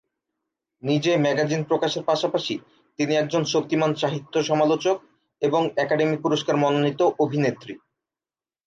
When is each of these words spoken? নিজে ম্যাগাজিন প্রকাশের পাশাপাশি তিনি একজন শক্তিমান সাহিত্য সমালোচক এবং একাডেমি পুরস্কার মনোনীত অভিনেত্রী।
নিজে 0.83 1.11
ম্যাগাজিন 1.17 1.61
প্রকাশের 1.63 2.03
পাশাপাশি 2.03 2.55
তিনি 2.99 3.13
একজন 3.15 3.43
শক্তিমান 3.45 3.91
সাহিত্য 3.95 4.33
সমালোচক 4.43 4.97
এবং 5.41 5.61
একাডেমি 5.77 6.17
পুরস্কার 6.17 6.55
মনোনীত 6.57 7.01
অভিনেত্রী। 7.19 7.73